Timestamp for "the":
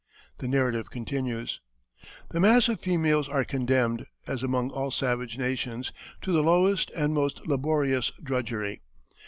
0.39-0.47, 2.31-2.39, 6.31-6.41